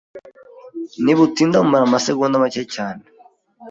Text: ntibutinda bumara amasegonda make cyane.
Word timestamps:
ntibutinda 1.03 1.61
bumara 1.63 1.83
amasegonda 1.87 2.41
make 2.43 2.63
cyane. 2.75 3.01